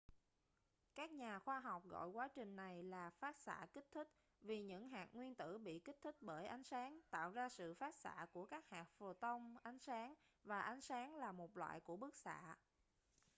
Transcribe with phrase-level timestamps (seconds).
[0.95, 4.09] các nhà khoa học gọi quá trình này là phát xạ kích thích
[4.41, 7.95] vì những hạt nguyên tử bị kích thích bởi ánh sáng tạo ra sự phát
[7.95, 12.15] xạ của các hạt photon ánh sáng và ánh sáng là một loại của bức
[12.15, 12.55] xạ